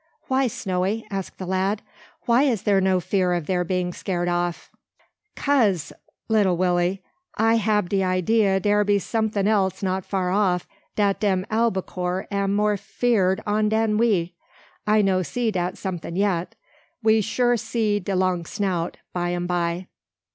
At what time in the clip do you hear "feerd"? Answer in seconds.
12.77-13.41